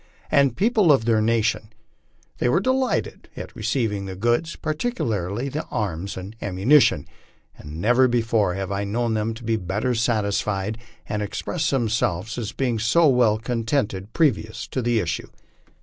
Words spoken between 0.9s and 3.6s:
of their nation; they were delighted at